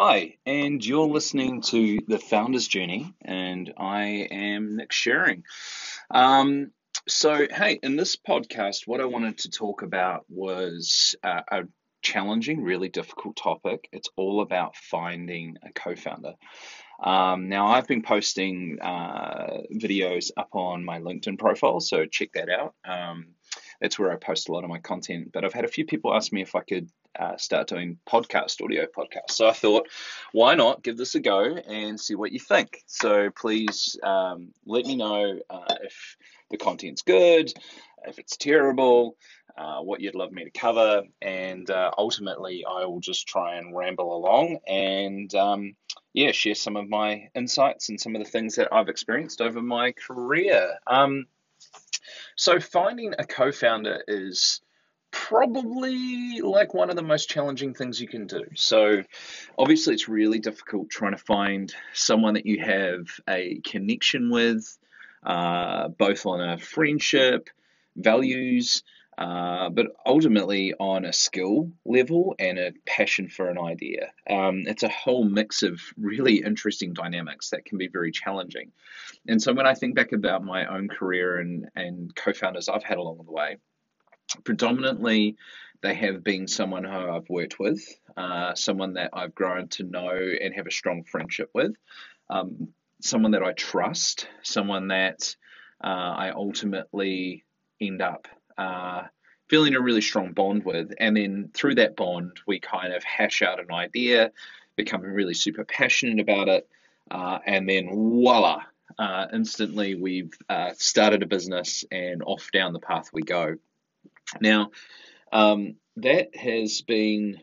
Hi, 0.00 0.36
and 0.46 0.86
you're 0.86 1.08
listening 1.08 1.60
to 1.62 1.98
The 2.06 2.20
Founder's 2.20 2.68
Journey, 2.68 3.16
and 3.20 3.74
I 3.76 4.28
am 4.30 4.76
Nick 4.76 4.92
Shearing. 4.92 5.42
Um, 6.08 6.70
so, 7.08 7.48
hey, 7.50 7.80
in 7.82 7.96
this 7.96 8.14
podcast, 8.14 8.86
what 8.86 9.00
I 9.00 9.06
wanted 9.06 9.38
to 9.38 9.50
talk 9.50 9.82
about 9.82 10.24
was 10.28 11.16
uh, 11.24 11.40
a 11.50 11.62
challenging, 12.00 12.62
really 12.62 12.88
difficult 12.88 13.34
topic. 13.34 13.88
It's 13.90 14.08
all 14.14 14.40
about 14.40 14.76
finding 14.76 15.56
a 15.64 15.72
co 15.72 15.96
founder. 15.96 16.34
Um, 17.02 17.48
now, 17.48 17.66
I've 17.66 17.88
been 17.88 18.02
posting 18.02 18.78
uh, 18.80 19.62
videos 19.74 20.30
up 20.36 20.50
on 20.52 20.84
my 20.84 21.00
LinkedIn 21.00 21.40
profile, 21.40 21.80
so 21.80 22.06
check 22.06 22.30
that 22.34 22.48
out. 22.48 22.72
Um, 22.84 23.30
that's 23.80 23.98
where 23.98 24.12
I 24.12 24.16
post 24.16 24.48
a 24.48 24.52
lot 24.52 24.64
of 24.64 24.70
my 24.70 24.78
content. 24.78 25.30
But 25.32 25.44
I've 25.44 25.52
had 25.52 25.64
a 25.64 25.68
few 25.68 25.84
people 25.84 26.14
ask 26.14 26.32
me 26.32 26.42
if 26.42 26.54
I 26.54 26.60
could 26.60 26.90
uh, 27.18 27.36
start 27.36 27.68
doing 27.68 27.98
podcast, 28.08 28.62
audio 28.62 28.86
podcasts. 28.86 29.32
So 29.32 29.48
I 29.48 29.52
thought, 29.52 29.88
why 30.32 30.54
not 30.54 30.82
give 30.82 30.96
this 30.96 31.14
a 31.14 31.20
go 31.20 31.42
and 31.42 31.98
see 31.98 32.14
what 32.14 32.32
you 32.32 32.40
think? 32.40 32.82
So 32.86 33.30
please 33.30 33.98
um, 34.02 34.48
let 34.66 34.86
me 34.86 34.96
know 34.96 35.38
uh, 35.50 35.74
if 35.82 36.16
the 36.50 36.56
content's 36.56 37.02
good, 37.02 37.52
if 38.06 38.18
it's 38.18 38.36
terrible, 38.36 39.16
uh, 39.56 39.80
what 39.80 40.00
you'd 40.00 40.14
love 40.14 40.30
me 40.30 40.44
to 40.44 40.50
cover, 40.50 41.02
and 41.20 41.68
uh, 41.68 41.90
ultimately 41.98 42.64
I 42.64 42.84
will 42.84 43.00
just 43.00 43.26
try 43.26 43.56
and 43.56 43.76
ramble 43.76 44.16
along 44.16 44.58
and 44.68 45.34
um, 45.34 45.74
yeah, 46.12 46.30
share 46.30 46.54
some 46.54 46.76
of 46.76 46.88
my 46.88 47.28
insights 47.34 47.88
and 47.88 48.00
some 48.00 48.14
of 48.14 48.24
the 48.24 48.30
things 48.30 48.54
that 48.54 48.68
I've 48.72 48.88
experienced 48.88 49.40
over 49.40 49.60
my 49.60 49.92
career. 49.92 50.78
Um, 50.86 51.26
so 52.36 52.60
finding 52.60 53.14
a 53.18 53.24
co-founder 53.24 54.04
is 54.08 54.60
probably 55.10 56.40
like 56.40 56.74
one 56.74 56.90
of 56.90 56.96
the 56.96 57.02
most 57.02 57.28
challenging 57.28 57.74
things 57.74 58.00
you 58.00 58.08
can 58.08 58.26
do. 58.26 58.44
So, 58.54 59.02
obviously, 59.58 59.94
it's 59.94 60.08
really 60.08 60.38
difficult 60.38 60.90
trying 60.90 61.12
to 61.12 61.18
find 61.18 61.74
someone 61.94 62.34
that 62.34 62.46
you 62.46 62.62
have 62.62 63.06
a 63.28 63.60
connection 63.64 64.30
with, 64.30 64.78
uh, 65.22 65.88
both 65.88 66.26
on 66.26 66.40
a 66.40 66.58
friendship, 66.58 67.48
values, 67.96 68.82
uh, 69.18 69.68
but 69.68 69.88
ultimately 70.06 70.72
on 70.78 71.04
a 71.04 71.12
skill 71.12 71.72
level 71.84 72.36
and 72.38 72.56
a 72.56 72.72
passion 72.86 73.28
for 73.28 73.50
an 73.50 73.58
idea. 73.58 74.12
Um, 74.30 74.62
it's 74.68 74.84
a 74.84 74.88
whole 74.88 75.24
mix 75.24 75.64
of 75.64 75.80
really 75.96 76.36
interesting 76.36 76.92
dynamics 76.92 77.50
that 77.50 77.64
can 77.64 77.78
be 77.78 77.88
very 77.88 78.12
challenging. 78.12 78.70
And 79.26 79.42
so, 79.42 79.52
when 79.52 79.66
I 79.66 79.74
think 79.74 79.96
back 79.96 80.12
about 80.12 80.44
my 80.44 80.66
own 80.66 80.88
career 80.88 81.38
and, 81.38 81.68
and 81.74 82.14
co 82.14 82.32
founders 82.32 82.68
I've 82.68 82.84
had 82.84 82.98
along 82.98 83.20
the 83.26 83.32
way, 83.32 83.56
predominantly 84.44 85.36
they 85.82 85.94
have 85.94 86.22
been 86.22 86.46
someone 86.46 86.84
who 86.84 86.90
I've 87.10 87.28
worked 87.28 87.58
with, 87.58 87.84
uh, 88.16 88.54
someone 88.54 88.92
that 88.94 89.10
I've 89.12 89.34
grown 89.34 89.66
to 89.70 89.82
know 89.82 90.16
and 90.40 90.54
have 90.54 90.68
a 90.68 90.72
strong 90.72 91.02
friendship 91.02 91.50
with, 91.52 91.72
um, 92.30 92.68
someone 93.02 93.32
that 93.32 93.42
I 93.42 93.52
trust, 93.52 94.28
someone 94.42 94.88
that 94.88 95.34
uh, 95.82 95.86
I 95.86 96.30
ultimately 96.30 97.44
end 97.80 98.00
up 98.00 98.28
uh, 98.58 99.04
feeling 99.48 99.74
a 99.74 99.80
really 99.80 100.00
strong 100.00 100.32
bond 100.32 100.64
with. 100.64 100.92
And 100.98 101.16
then 101.16 101.50
through 101.54 101.76
that 101.76 101.96
bond, 101.96 102.32
we 102.46 102.60
kind 102.60 102.92
of 102.92 103.02
hash 103.04 103.40
out 103.40 103.60
an 103.60 103.72
idea, 103.72 104.32
become 104.76 105.02
really 105.02 105.34
super 105.34 105.64
passionate 105.64 106.20
about 106.20 106.48
it, 106.48 106.68
uh, 107.10 107.38
and 107.46 107.68
then 107.68 107.88
voila, 107.88 108.62
uh, 108.98 109.26
instantly 109.32 109.94
we've 109.94 110.32
uh, 110.48 110.72
started 110.76 111.22
a 111.22 111.26
business 111.26 111.84
and 111.90 112.22
off 112.22 112.50
down 112.52 112.72
the 112.72 112.80
path 112.80 113.10
we 113.12 113.22
go. 113.22 113.56
Now, 114.40 114.70
um, 115.32 115.76
that 115.96 116.36
has 116.36 116.82
been 116.82 117.40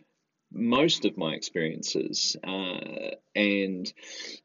most 0.52 1.06
of 1.06 1.18
my 1.18 1.34
experiences, 1.34 2.38
uh, 2.44 3.16
and 3.36 3.92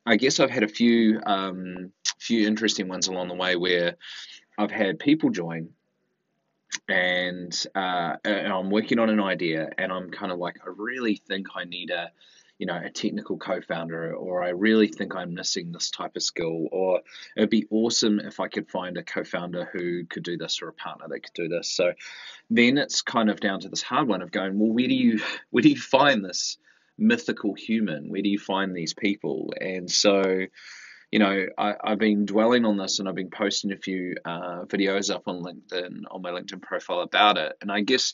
I 0.05 0.17
guess 0.17 0.41
I've 0.41 0.51
had 0.51 0.65
a 0.65 0.69
few 0.69 1.21
um, 1.25 1.93
few 2.19 2.47
interesting 2.47 2.89
ones 2.89 3.09
along 3.09 3.29
the 3.29 3.35
way 3.35 3.57
where 3.57 3.97
I've 4.59 4.71
had 4.71 4.99
people 4.99 5.31
join, 5.31 5.71
and, 6.89 7.67
uh, 7.75 8.17
I'm 8.25 8.71
working 8.71 8.99
on 8.99 9.11
an 9.11 9.21
idea, 9.21 9.71
and 9.79 9.93
I'm 9.93 10.11
kind 10.11 10.33
of 10.33 10.39
like, 10.39 10.57
I 10.65 10.71
really 10.77 11.17
think 11.17 11.49
I 11.55 11.65
need 11.65 11.91
a 11.91 12.11
you 12.61 12.67
know, 12.67 12.79
a 12.79 12.91
technical 12.91 13.39
co-founder, 13.39 14.15
or 14.15 14.45
I 14.45 14.51
really 14.51 14.89
think 14.89 15.17
I'm 15.17 15.33
missing 15.33 15.73
this 15.73 15.91
type 15.91 16.15
of 16.15 16.23
skill, 16.23 16.69
or 16.71 17.01
it'd 17.35 17.49
be 17.49 17.67
awesome 17.71 18.21
if 18.21 18.39
I 18.39 18.49
could 18.49 18.69
find 18.69 18.99
a 18.99 19.03
co-founder 19.03 19.71
who 19.73 20.05
could 20.05 20.23
do 20.23 20.37
this 20.37 20.61
or 20.61 20.69
a 20.69 20.75
partner 20.75 21.07
that 21.09 21.21
could 21.21 21.33
do 21.33 21.49
this. 21.49 21.71
So 21.71 21.95
then 22.51 22.77
it's 22.77 23.01
kind 23.01 23.31
of 23.31 23.41
down 23.41 23.61
to 23.61 23.71
this 23.71 23.81
hard 23.81 24.09
one 24.09 24.21
of 24.21 24.31
going, 24.31 24.59
well, 24.59 24.75
where 24.75 24.89
do 24.89 24.95
you 24.95 25.23
where 25.49 25.63
do 25.63 25.71
you 25.71 25.81
find 25.81 26.23
this 26.23 26.59
mythical 26.99 27.55
human? 27.55 28.11
Where 28.11 28.21
do 28.21 28.29
you 28.29 28.39
find 28.39 28.77
these 28.77 28.93
people? 28.93 29.55
And 29.59 29.91
so 29.91 30.43
you 31.11 31.19
know, 31.19 31.47
I, 31.59 31.75
have 31.85 31.99
been 31.99 32.25
dwelling 32.25 32.65
on 32.65 32.77
this 32.77 32.99
and 32.99 33.09
I've 33.09 33.17
been 33.17 33.31
posting 33.31 33.73
a 33.73 33.77
few 33.77 34.15
uh, 34.25 34.65
videos 34.67 35.13
up 35.13 35.25
on 35.27 35.43
LinkedIn, 35.43 36.03
on 36.11 36.23
my 36.23 36.31
LinkedIn 36.31 36.63
profile 36.63 37.01
about 37.01 37.37
it. 37.37 37.53
And 37.61 37.71
I 37.71 37.81
guess 37.81 38.13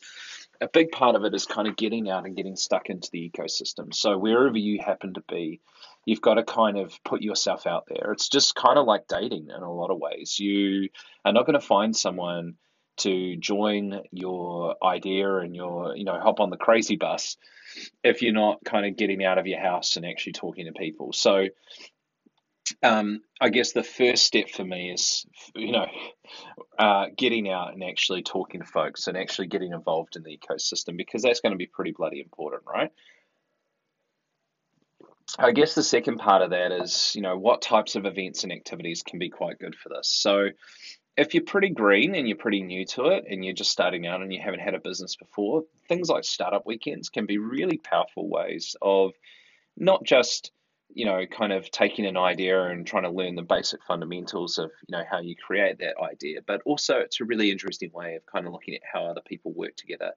a 0.59 0.67
big 0.67 0.91
part 0.91 1.15
of 1.15 1.23
it 1.23 1.35
is 1.35 1.45
kind 1.45 1.67
of 1.67 1.75
getting 1.75 2.09
out 2.09 2.25
and 2.25 2.35
getting 2.35 2.55
stuck 2.55 2.89
into 2.89 3.09
the 3.11 3.29
ecosystem. 3.29 3.93
So 3.93 4.17
wherever 4.17 4.57
you 4.57 4.79
happen 4.83 5.13
to 5.13 5.23
be, 5.29 5.61
you've 6.05 6.21
got 6.21 6.35
to 6.35 6.43
kind 6.43 6.77
of 6.77 6.97
put 7.03 7.21
yourself 7.21 7.67
out 7.67 7.83
there. 7.87 8.11
It's 8.13 8.29
just 8.29 8.55
kind 8.55 8.79
of 8.79 8.87
like 8.87 9.07
dating 9.07 9.49
in 9.55 9.61
a 9.61 9.71
lot 9.71 9.91
of 9.91 9.99
ways. 9.99 10.39
You 10.39 10.89
are 11.23 11.33
not 11.33 11.45
going 11.45 11.59
to 11.59 11.65
find 11.65 11.95
someone 11.95 12.55
to 12.97 13.35
join 13.37 14.01
your 14.11 14.75
idea 14.83 15.37
and 15.37 15.55
your, 15.55 15.95
you 15.95 16.03
know, 16.03 16.19
hop 16.19 16.39
on 16.39 16.49
the 16.49 16.57
crazy 16.57 16.95
bus 16.95 17.37
if 18.03 18.23
you're 18.23 18.33
not 18.33 18.63
kind 18.65 18.87
of 18.87 18.97
getting 18.97 19.23
out 19.23 19.37
of 19.37 19.45
your 19.45 19.59
house 19.59 19.97
and 19.97 20.05
actually 20.05 20.33
talking 20.33 20.65
to 20.65 20.71
people. 20.71 21.13
So 21.13 21.47
um, 22.83 23.21
I 23.39 23.49
guess 23.49 23.71
the 23.71 23.83
first 23.83 24.25
step 24.25 24.49
for 24.49 24.63
me 24.63 24.91
is, 24.91 25.25
you 25.55 25.71
know, 25.71 25.87
uh, 26.77 27.05
getting 27.15 27.49
out 27.49 27.73
and 27.73 27.83
actually 27.83 28.23
talking 28.23 28.61
to 28.61 28.67
folks 28.67 29.07
and 29.07 29.17
actually 29.17 29.47
getting 29.47 29.73
involved 29.73 30.15
in 30.15 30.23
the 30.23 30.37
ecosystem 30.37 30.97
because 30.97 31.21
that's 31.21 31.41
going 31.41 31.51
to 31.53 31.57
be 31.57 31.67
pretty 31.67 31.91
bloody 31.91 32.19
important, 32.19 32.63
right? 32.65 32.91
I 35.37 35.51
guess 35.51 35.75
the 35.75 35.83
second 35.83 36.17
part 36.17 36.41
of 36.41 36.51
that 36.51 36.71
is, 36.71 37.13
you 37.15 37.21
know, 37.21 37.37
what 37.37 37.61
types 37.61 37.95
of 37.95 38.05
events 38.05 38.43
and 38.43 38.51
activities 38.51 39.03
can 39.03 39.19
be 39.19 39.29
quite 39.29 39.59
good 39.59 39.75
for 39.75 39.89
this. 39.89 40.07
So, 40.07 40.49
if 41.17 41.33
you're 41.33 41.43
pretty 41.43 41.69
green 41.69 42.13
and 42.13 42.27
you're 42.27 42.37
pretty 42.37 42.61
new 42.61 42.85
to 42.85 43.07
it 43.07 43.25
and 43.27 43.43
you're 43.43 43.55
just 43.55 43.71
starting 43.71 44.05
out 44.05 44.21
and 44.21 44.31
you 44.31 44.39
haven't 44.39 44.59
had 44.59 44.75
a 44.75 44.79
business 44.79 45.15
before, 45.15 45.63
things 45.89 46.09
like 46.09 46.23
startup 46.23 46.65
weekends 46.65 47.09
can 47.09 47.25
be 47.25 47.39
really 47.39 47.77
powerful 47.77 48.29
ways 48.29 48.75
of 48.83 49.13
not 49.75 50.03
just 50.03 50.51
you 50.93 51.05
know, 51.05 51.25
kind 51.25 51.53
of 51.53 51.69
taking 51.69 52.05
an 52.05 52.17
idea 52.17 52.63
and 52.63 52.87
trying 52.87 53.03
to 53.03 53.09
learn 53.09 53.35
the 53.35 53.41
basic 53.41 53.83
fundamentals 53.83 54.57
of, 54.57 54.71
you 54.87 54.97
know, 54.97 55.03
how 55.09 55.19
you 55.19 55.35
create 55.35 55.79
that 55.79 55.95
idea. 56.01 56.39
But 56.45 56.61
also, 56.65 56.97
it's 56.97 57.21
a 57.21 57.25
really 57.25 57.51
interesting 57.51 57.91
way 57.93 58.15
of 58.15 58.25
kind 58.25 58.47
of 58.47 58.53
looking 58.53 58.75
at 58.75 58.81
how 58.91 59.05
other 59.05 59.21
people 59.25 59.53
work 59.53 59.75
together 59.75 60.13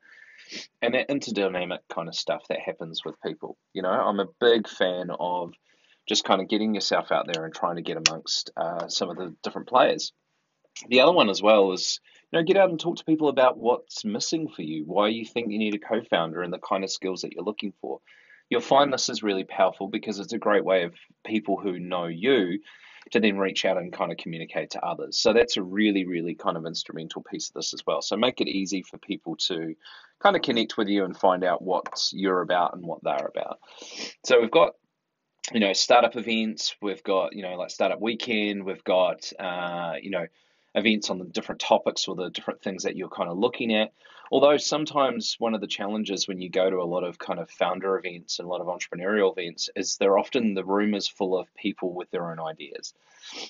and 0.81 0.95
that 0.95 1.09
interdynamic 1.09 1.81
kind 1.89 2.09
of 2.09 2.15
stuff 2.15 2.43
that 2.49 2.61
happens 2.61 3.05
with 3.05 3.21
people. 3.21 3.57
You 3.73 3.83
know, 3.83 3.91
I'm 3.91 4.21
a 4.21 4.29
big 4.41 4.69
fan 4.69 5.11
of 5.19 5.53
just 6.09 6.25
kind 6.25 6.41
of 6.41 6.49
getting 6.49 6.75
yourself 6.75 7.13
out 7.13 7.27
there 7.33 7.45
and 7.45 7.55
trying 7.55 7.77
to 7.77 7.83
get 7.83 7.99
amongst 8.09 8.51
uh, 8.57 8.89
some 8.89 9.11
of 9.11 9.17
the 9.17 9.35
different 9.43 9.69
players. 9.69 10.13
The 10.89 11.01
other 11.01 11.13
one 11.13 11.29
as 11.29 11.43
well 11.43 11.73
is, 11.73 12.01
you 12.33 12.39
know, 12.39 12.45
get 12.45 12.57
out 12.57 12.71
and 12.71 12.81
talk 12.81 12.97
to 12.97 13.05
people 13.05 13.29
about 13.29 13.59
what's 13.59 14.05
missing 14.05 14.49
for 14.49 14.63
you, 14.63 14.85
why 14.87 15.09
you 15.09 15.25
think 15.25 15.51
you 15.51 15.59
need 15.59 15.75
a 15.75 15.79
co 15.79 16.03
founder, 16.03 16.43
and 16.43 16.53
the 16.53 16.59
kind 16.59 16.85
of 16.85 16.91
skills 16.91 17.23
that 17.23 17.33
you're 17.33 17.45
looking 17.45 17.73
for 17.81 18.01
you'll 18.51 18.61
find 18.61 18.93
this 18.93 19.09
is 19.09 19.23
really 19.23 19.45
powerful 19.45 19.89
because 19.89 20.19
it's 20.19 20.33
a 20.33 20.39
great 20.39 20.65
way 20.65 20.83
of 20.83 20.95
people 21.25 21.57
who 21.57 21.79
know 21.79 22.07
you 22.07 22.59
to 23.13 23.21
then 23.21 23.39
reach 23.39 23.65
out 23.65 23.79
and 23.79 23.93
kind 23.93 24.13
of 24.13 24.19
communicate 24.19 24.71
to 24.71 24.85
others. 24.85 25.19
So 25.19 25.33
that's 25.33 25.57
a 25.57 25.63
really, 25.63 26.05
really 26.05 26.35
kind 26.35 26.57
of 26.57 26.67
instrumental 26.67 27.23
piece 27.23 27.49
of 27.49 27.55
this 27.55 27.73
as 27.73 27.85
well. 27.87 28.03
So 28.03 28.17
make 28.17 28.41
it 28.41 28.49
easy 28.49 28.83
for 28.83 28.99
people 28.99 29.37
to 29.49 29.75
kind 30.21 30.37
of 30.37 30.43
connect 30.43 30.77
with 30.77 30.89
you 30.89 31.05
and 31.05 31.17
find 31.17 31.43
out 31.43 31.63
what 31.63 32.11
you're 32.13 32.43
about 32.43 32.75
and 32.75 32.85
what 32.85 33.03
they're 33.03 33.31
about. 33.35 33.59
So 34.25 34.41
we've 34.41 34.51
got 34.51 34.75
you 35.53 35.61
know 35.61 35.73
startup 35.73 36.17
events 36.17 36.77
we've 36.83 37.03
got 37.03 37.35
you 37.35 37.43
know 37.43 37.57
like 37.57 37.71
startup 37.71 37.99
weekend 37.99 38.63
we've 38.63 38.85
got 38.85 39.33
uh, 39.41 39.95
you 40.01 40.11
know 40.11 40.27
events 40.75 41.11
on 41.11 41.19
the 41.19 41.25
different 41.25 41.61
topics 41.61 42.07
or 42.07 42.15
the 42.15 42.31
different 42.31 42.63
things 42.63 42.85
that 42.85 42.97
you're 42.97 43.09
kind 43.09 43.29
of 43.29 43.39
looking 43.39 43.75
at. 43.75 43.93
Although 44.33 44.59
sometimes 44.59 45.35
one 45.41 45.55
of 45.55 45.61
the 45.61 45.67
challenges 45.67 46.29
when 46.29 46.41
you 46.41 46.49
go 46.49 46.71
to 46.71 46.77
a 46.77 46.85
lot 46.85 47.03
of 47.03 47.19
kind 47.19 47.41
of 47.41 47.51
founder 47.51 47.99
events 47.99 48.39
and 48.39 48.47
a 48.47 48.49
lot 48.49 48.61
of 48.61 48.69
entrepreneurial 48.69 49.37
events 49.37 49.69
is 49.75 49.97
they're 49.97 50.19
often 50.19 50.55
the 50.55 50.65
room 50.65 50.95
is 50.95 51.09
full 51.09 51.37
of 51.37 51.53
people 51.57 51.93
with 51.93 52.11
their 52.13 52.31
own 52.31 52.39
ideas. 52.39 52.95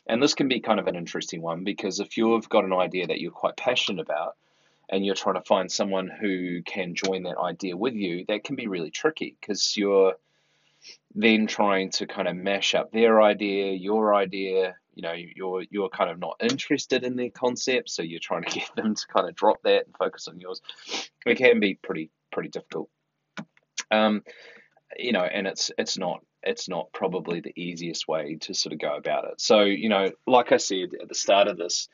And 0.07 0.23
this 0.23 0.35
can 0.35 0.49
be 0.49 0.61
kind 0.61 0.81
of 0.81 0.87
an 0.87 0.97
interesting 0.97 1.43
one 1.43 1.65
because 1.65 2.01
if 2.01 2.17
you've 2.17 2.49
got 2.49 2.65
an 2.65 2.73
idea 2.73 3.07
that 3.09 3.21
you're 3.21 3.31
quite 3.31 3.59
passionate 3.59 4.01
about 4.01 4.37
and 4.89 5.05
you're 5.05 5.15
trying 5.15 5.35
to 5.35 5.43
find 5.43 5.71
someone 5.71 6.09
who 6.09 6.63
can 6.63 6.95
join 6.95 7.25
that 7.25 7.39
idea 7.39 7.77
with 7.77 7.95
you, 7.95 8.25
that 8.29 8.45
can 8.45 8.57
be 8.57 8.67
really 8.67 8.91
tricky 8.91 9.37
because 9.39 9.77
you're 9.77 10.15
then 11.15 11.47
trying 11.47 11.91
to 11.91 12.07
kind 12.07 12.27
of 12.27 12.37
mash 12.37 12.75
up 12.75 12.91
their 12.91 13.21
idea, 13.21 13.73
your 13.73 14.15
idea, 14.15 14.77
you 15.01 15.09
know 15.09 15.15
you're 15.35 15.65
you're 15.71 15.89
kind 15.89 16.11
of 16.11 16.19
not 16.19 16.37
interested 16.43 17.05
in 17.05 17.17
their 17.17 17.31
concept, 17.31 17.89
so 17.89 18.03
you're 18.03 18.21
trying 18.21 18.45
to 18.45 18.51
get 18.59 18.71
them 18.77 18.95
to 18.95 19.07
kind 19.07 19.27
of 19.27 19.35
drop 19.35 19.57
that 19.65 19.87
and 19.87 19.97
focus 19.99 20.29
on 20.29 20.39
yours. 20.39 20.61
It 21.25 21.37
can 21.37 21.59
be 21.59 21.79
pretty 21.83 22.11
pretty 22.31 22.51
difficult. 22.51 22.91
Um, 23.91 24.23
you 24.99 25.13
know, 25.13 25.23
and 25.23 25.47
it's 25.47 25.71
it's 25.79 25.97
not 25.97 26.21
it's 26.43 26.69
not 26.69 26.93
probably 26.93 27.41
the 27.41 27.59
easiest 27.59 28.09
way 28.09 28.37
to 28.43 28.53
sort 28.53 28.75
of 28.75 28.79
go 28.79 28.95
about 28.95 29.25
it. 29.25 29.41
So, 29.41 29.63
you 29.63 29.89
know, 29.89 30.11
like 30.27 30.53
I 30.53 30.59
said 30.59 30.91
at 31.01 31.09
the 31.09 31.15
start 31.15 31.49
of 31.49 31.57
this, 31.57 31.89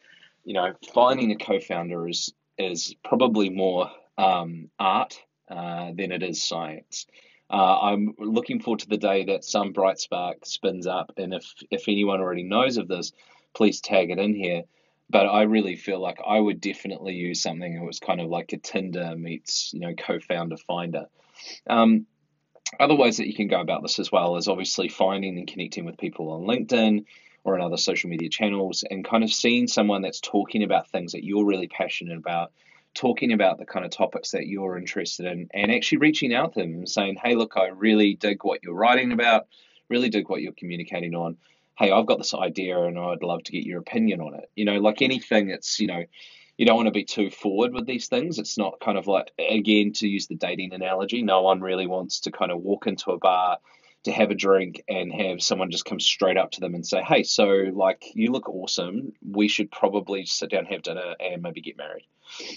you 0.44 0.54
know, 0.54 0.72
finding 0.92 1.30
a 1.30 1.36
co-founder 1.36 2.08
is 2.08 2.32
is 2.58 2.92
probably 3.04 3.50
more 3.50 3.88
um, 4.18 4.68
art 4.80 5.20
uh, 5.48 5.92
than 5.94 6.10
it 6.10 6.24
is 6.24 6.42
science. 6.42 7.06
Uh, 7.48 7.78
I'm 7.80 8.14
looking 8.18 8.60
forward 8.60 8.80
to 8.80 8.88
the 8.88 8.96
day 8.96 9.24
that 9.26 9.44
some 9.44 9.72
bright 9.72 9.98
spark 9.98 10.44
spins 10.44 10.86
up, 10.86 11.12
and 11.16 11.32
if 11.32 11.54
if 11.70 11.88
anyone 11.88 12.20
already 12.20 12.42
knows 12.42 12.76
of 12.76 12.88
this, 12.88 13.12
please 13.54 13.80
tag 13.80 14.10
it 14.10 14.18
in 14.18 14.34
here. 14.34 14.62
But 15.08 15.26
I 15.26 15.42
really 15.42 15.76
feel 15.76 16.00
like 16.00 16.18
I 16.26 16.40
would 16.40 16.60
definitely 16.60 17.14
use 17.14 17.40
something 17.40 17.76
that 17.76 17.84
was 17.84 18.00
kind 18.00 18.20
of 18.20 18.28
like 18.28 18.52
a 18.52 18.56
Tinder 18.56 19.14
meets 19.16 19.72
you 19.72 19.80
know 19.80 19.94
co-founder 19.94 20.56
finder. 20.56 21.06
Um, 21.68 22.06
other 22.80 22.96
ways 22.96 23.18
that 23.18 23.28
you 23.28 23.34
can 23.34 23.46
go 23.46 23.60
about 23.60 23.82
this 23.82 24.00
as 24.00 24.10
well 24.10 24.36
is 24.36 24.48
obviously 24.48 24.88
finding 24.88 25.38
and 25.38 25.46
connecting 25.46 25.84
with 25.84 25.98
people 25.98 26.30
on 26.30 26.42
LinkedIn 26.42 27.04
or 27.44 27.54
in 27.54 27.62
other 27.62 27.76
social 27.76 28.10
media 28.10 28.28
channels 28.28 28.82
and 28.90 29.04
kind 29.04 29.22
of 29.22 29.32
seeing 29.32 29.68
someone 29.68 30.02
that's 30.02 30.20
talking 30.20 30.64
about 30.64 30.90
things 30.90 31.12
that 31.12 31.22
you're 31.22 31.44
really 31.44 31.68
passionate 31.68 32.18
about 32.18 32.50
talking 32.96 33.32
about 33.32 33.58
the 33.58 33.66
kind 33.66 33.84
of 33.84 33.90
topics 33.92 34.32
that 34.32 34.46
you're 34.46 34.78
interested 34.78 35.26
in 35.26 35.48
and 35.54 35.70
actually 35.70 35.98
reaching 35.98 36.34
out 36.34 36.54
to 36.54 36.60
them 36.60 36.74
and 36.74 36.88
saying, 36.88 37.16
hey, 37.22 37.36
look, 37.36 37.52
I 37.56 37.66
really 37.66 38.14
dig 38.14 38.42
what 38.42 38.60
you're 38.62 38.74
writing 38.74 39.12
about, 39.12 39.46
really 39.88 40.08
dig 40.08 40.28
what 40.28 40.42
you're 40.42 40.52
communicating 40.52 41.14
on. 41.14 41.36
Hey, 41.78 41.92
I've 41.92 42.06
got 42.06 42.18
this 42.18 42.34
idea 42.34 42.82
and 42.82 42.98
I'd 42.98 43.22
love 43.22 43.44
to 43.44 43.52
get 43.52 43.64
your 43.64 43.80
opinion 43.80 44.20
on 44.20 44.34
it. 44.34 44.50
You 44.56 44.64
know, 44.64 44.78
like 44.78 45.02
anything, 45.02 45.50
it's, 45.50 45.78
you 45.78 45.86
know, 45.86 46.04
you 46.56 46.64
don't 46.64 46.76
want 46.76 46.86
to 46.86 46.92
be 46.92 47.04
too 47.04 47.30
forward 47.30 47.74
with 47.74 47.86
these 47.86 48.08
things. 48.08 48.38
It's 48.38 48.56
not 48.56 48.80
kind 48.80 48.96
of 48.96 49.06
like, 49.06 49.30
again, 49.38 49.92
to 49.96 50.08
use 50.08 50.26
the 50.26 50.34
dating 50.34 50.72
analogy, 50.72 51.22
no 51.22 51.42
one 51.42 51.60
really 51.60 51.86
wants 51.86 52.20
to 52.20 52.32
kind 52.32 52.50
of 52.50 52.62
walk 52.62 52.86
into 52.86 53.10
a 53.10 53.18
bar 53.18 53.58
to 54.06 54.12
have 54.12 54.30
a 54.30 54.36
drink 54.36 54.84
and 54.88 55.12
have 55.12 55.42
someone 55.42 55.72
just 55.72 55.84
come 55.84 55.98
straight 55.98 56.36
up 56.36 56.52
to 56.52 56.60
them 56.60 56.76
and 56.76 56.86
say, 56.86 57.02
hey, 57.02 57.24
so 57.24 57.66
like 57.72 58.04
you 58.14 58.30
look 58.30 58.48
awesome. 58.48 59.12
We 59.28 59.48
should 59.48 59.68
probably 59.70 60.26
sit 60.26 60.50
down, 60.50 60.64
have 60.66 60.82
dinner, 60.82 61.16
and 61.18 61.42
maybe 61.42 61.60
get 61.60 61.76
married. 61.76 62.06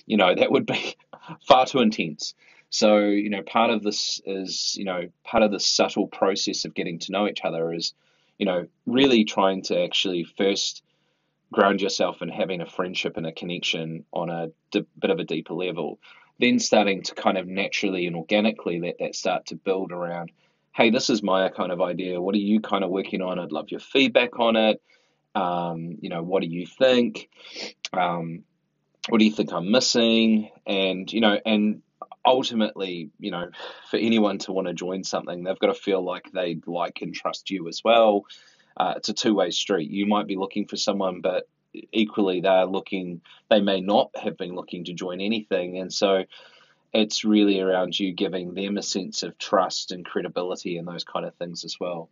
You 0.05 0.17
know, 0.17 0.35
that 0.35 0.51
would 0.51 0.67
be 0.67 0.95
far 1.47 1.65
too 1.65 1.79
intense. 1.79 2.35
So, 2.69 2.99
you 2.99 3.31
know, 3.31 3.41
part 3.41 3.71
of 3.71 3.81
this 3.81 4.21
is, 4.27 4.75
you 4.77 4.85
know, 4.85 5.09
part 5.23 5.41
of 5.41 5.51
the 5.51 5.59
subtle 5.59 6.05
process 6.05 6.65
of 6.65 6.75
getting 6.75 6.99
to 6.99 7.11
know 7.11 7.27
each 7.27 7.41
other 7.43 7.73
is, 7.73 7.93
you 8.37 8.45
know, 8.45 8.67
really 8.85 9.23
trying 9.23 9.63
to 9.63 9.83
actually 9.83 10.25
first 10.37 10.83
ground 11.51 11.81
yourself 11.81 12.21
in 12.21 12.29
having 12.29 12.61
a 12.61 12.67
friendship 12.67 13.17
and 13.17 13.25
a 13.25 13.31
connection 13.31 14.05
on 14.13 14.29
a 14.29 14.51
d- 14.69 14.85
bit 14.99 15.09
of 15.09 15.17
a 15.17 15.23
deeper 15.23 15.55
level. 15.55 15.99
Then 16.39 16.59
starting 16.59 17.01
to 17.03 17.15
kind 17.15 17.39
of 17.39 17.47
naturally 17.47 18.05
and 18.05 18.15
organically 18.15 18.79
let 18.79 18.99
that 18.99 19.15
start 19.15 19.47
to 19.47 19.55
build 19.55 19.91
around 19.91 20.31
hey, 20.73 20.89
this 20.89 21.09
is 21.09 21.23
my 21.23 21.49
kind 21.49 21.71
of 21.71 21.81
idea. 21.81 22.21
What 22.21 22.35
are 22.35 22.39
you 22.39 22.61
kind 22.61 22.83
of 22.83 22.89
working 22.89 23.21
on? 23.21 23.39
I'd 23.39 23.51
love 23.51 23.69
your 23.69 23.79
feedback 23.79 24.39
on 24.39 24.55
it. 24.55 24.81
Um, 25.35 25.97
you 26.01 26.09
know, 26.09 26.23
what 26.23 26.41
do 26.41 26.47
you 26.47 26.65
think? 26.65 27.29
Um, 27.93 28.43
what 29.07 29.19
do 29.19 29.25
you 29.25 29.31
think 29.31 29.51
I'm 29.51 29.71
missing? 29.71 30.49
And, 30.65 31.11
you 31.11 31.21
know, 31.21 31.39
and 31.45 31.81
ultimately, 32.25 33.09
you 33.19 33.31
know, 33.31 33.49
for 33.89 33.97
anyone 33.97 34.37
to 34.39 34.51
want 34.51 34.67
to 34.67 34.73
join 34.73 35.03
something, 35.03 35.43
they've 35.43 35.59
got 35.59 35.67
to 35.67 35.73
feel 35.73 36.03
like 36.03 36.31
they 36.31 36.59
like 36.65 37.01
and 37.01 37.13
trust 37.13 37.49
you 37.49 37.67
as 37.67 37.81
well. 37.83 38.25
Uh, 38.77 38.93
it's 38.97 39.09
a 39.09 39.13
two 39.13 39.35
way 39.35 39.51
street. 39.51 39.89
You 39.89 40.05
might 40.05 40.27
be 40.27 40.35
looking 40.35 40.65
for 40.65 40.77
someone, 40.77 41.21
but 41.21 41.47
equally 41.73 42.41
they're 42.41 42.65
looking, 42.65 43.21
they 43.49 43.61
may 43.61 43.81
not 43.81 44.11
have 44.15 44.37
been 44.37 44.55
looking 44.55 44.85
to 44.85 44.93
join 44.93 45.21
anything. 45.21 45.77
And 45.77 45.93
so, 45.93 46.23
it's 46.93 47.23
really 47.23 47.59
around 47.59 47.99
you 47.99 48.13
giving 48.13 48.53
them 48.53 48.77
a 48.77 48.83
sense 48.83 49.23
of 49.23 49.37
trust 49.37 49.91
and 49.91 50.05
credibility 50.05 50.77
and 50.77 50.87
those 50.87 51.03
kind 51.03 51.25
of 51.25 51.35
things 51.35 51.63
as 51.63 51.79
well. 51.79 52.09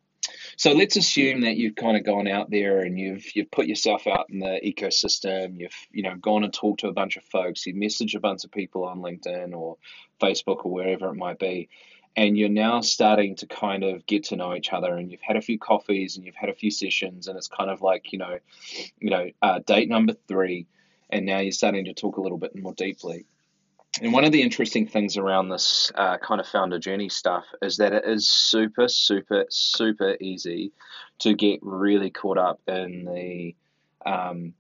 So 0.55 0.73
let's 0.73 0.95
assume 0.95 1.41
that 1.41 1.57
you've 1.57 1.75
kind 1.75 1.97
of 1.97 2.03
gone 2.03 2.27
out 2.27 2.49
there 2.49 2.79
and 2.81 2.97
you've 2.99 3.35
you've 3.35 3.51
put 3.51 3.67
yourself 3.67 4.07
out 4.07 4.29
in 4.29 4.39
the 4.39 4.59
ecosystem. 4.63 5.59
You've 5.59 5.75
you 5.91 6.03
know 6.03 6.15
gone 6.15 6.43
and 6.43 6.53
talked 6.53 6.81
to 6.81 6.87
a 6.87 6.93
bunch 6.93 7.17
of 7.17 7.23
folks. 7.23 7.65
You 7.65 7.73
message 7.73 8.15
a 8.15 8.19
bunch 8.19 8.43
of 8.43 8.51
people 8.51 8.83
on 8.85 8.99
LinkedIn 8.99 9.53
or 9.53 9.77
Facebook 10.21 10.65
or 10.65 10.71
wherever 10.71 11.09
it 11.09 11.15
might 11.15 11.39
be, 11.39 11.69
and 12.15 12.37
you're 12.37 12.49
now 12.49 12.81
starting 12.81 13.35
to 13.37 13.47
kind 13.47 13.83
of 13.83 14.05
get 14.05 14.25
to 14.25 14.35
know 14.35 14.55
each 14.55 14.73
other. 14.73 14.95
And 14.95 15.11
you've 15.11 15.21
had 15.21 15.37
a 15.37 15.41
few 15.41 15.59
coffees 15.59 16.17
and 16.17 16.25
you've 16.25 16.35
had 16.35 16.49
a 16.49 16.55
few 16.55 16.71
sessions, 16.71 17.27
and 17.27 17.37
it's 17.37 17.47
kind 17.47 17.69
of 17.69 17.81
like 17.81 18.11
you 18.11 18.19
know, 18.19 18.39
you 18.99 19.09
know, 19.09 19.29
uh, 19.41 19.59
date 19.59 19.89
number 19.89 20.13
three, 20.27 20.67
and 21.09 21.25
now 21.25 21.39
you're 21.39 21.51
starting 21.51 21.85
to 21.85 21.93
talk 21.93 22.17
a 22.17 22.21
little 22.21 22.39
bit 22.39 22.55
more 22.55 22.73
deeply. 22.73 23.25
And 24.01 24.13
one 24.13 24.23
of 24.25 24.31
the 24.31 24.41
interesting 24.41 24.87
things 24.87 25.17
around 25.17 25.49
this 25.49 25.91
uh, 25.95 26.17
kind 26.17 26.39
of 26.39 26.47
founder 26.47 26.77
journey 26.77 27.09
stuff 27.09 27.45
is 27.61 27.77
that 27.77 27.93
it 27.93 28.05
is 28.05 28.27
super, 28.27 28.87
super, 28.87 29.45
super 29.49 30.15
easy 30.21 30.71
to 31.19 31.33
get 31.33 31.59
really 31.63 32.11
caught 32.11 32.37
up 32.37 32.59
in 32.67 33.05
the 33.05 33.55
um, 34.05 34.53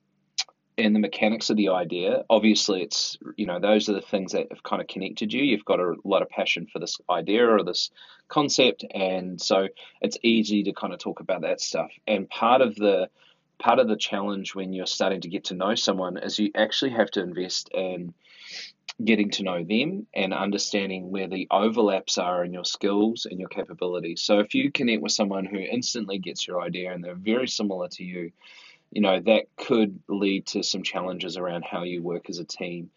in 0.75 0.93
the 0.93 0.99
mechanics 0.99 1.49
of 1.49 1.57
the 1.57 1.69
idea. 1.69 2.23
Obviously, 2.29 2.81
it's 2.81 3.17
you 3.35 3.45
know 3.45 3.59
those 3.59 3.89
are 3.89 3.93
the 3.93 4.01
things 4.01 4.31
that 4.31 4.47
have 4.51 4.63
kind 4.63 4.81
of 4.81 4.87
connected 4.87 5.33
you. 5.33 5.43
You've 5.43 5.65
got 5.65 5.79
a 5.79 5.95
lot 6.03 6.21
of 6.21 6.29
passion 6.29 6.67
for 6.71 6.79
this 6.79 6.97
idea 7.09 7.47
or 7.47 7.63
this 7.63 7.91
concept, 8.29 8.85
and 8.91 9.39
so 9.39 9.67
it's 10.01 10.17
easy 10.23 10.63
to 10.63 10.73
kind 10.73 10.93
of 10.93 10.99
talk 10.99 11.19
about 11.19 11.41
that 11.41 11.61
stuff. 11.61 11.91
And 12.07 12.29
part 12.29 12.61
of 12.61 12.75
the 12.75 13.09
part 13.59 13.79
of 13.79 13.87
the 13.87 13.97
challenge 13.97 14.55
when 14.55 14.73
you're 14.73 14.85
starting 14.85 15.21
to 15.21 15.29
get 15.29 15.45
to 15.45 15.55
know 15.55 15.75
someone 15.75 16.17
is 16.17 16.37
you 16.37 16.51
actually 16.55 16.91
have 16.91 17.09
to 17.11 17.21
invest 17.21 17.69
in 17.73 18.13
getting 19.03 19.29
to 19.29 19.43
know 19.43 19.63
them 19.63 20.07
and 20.13 20.33
understanding 20.33 21.11
where 21.11 21.27
the 21.27 21.47
overlaps 21.51 22.17
are 22.17 22.43
in 22.43 22.51
your 22.51 22.65
skills 22.65 23.27
and 23.29 23.39
your 23.39 23.49
capabilities. 23.49 24.21
So 24.21 24.39
if 24.39 24.55
you 24.55 24.71
connect 24.71 25.01
with 25.01 25.11
someone 25.11 25.45
who 25.45 25.57
instantly 25.57 26.17
gets 26.17 26.47
your 26.47 26.61
idea 26.61 26.91
and 26.91 27.03
they're 27.03 27.15
very 27.15 27.47
similar 27.47 27.89
to 27.89 28.03
you, 28.03 28.31
you 28.91 29.01
know, 29.01 29.19
that 29.19 29.45
could 29.55 29.99
lead 30.07 30.47
to 30.47 30.63
some 30.63 30.81
challenges 30.81 31.37
around 31.37 31.63
how 31.63 31.83
you 31.83 32.01
work 32.01 32.29
as 32.29 32.39
a 32.39 32.45
team. 32.45 32.89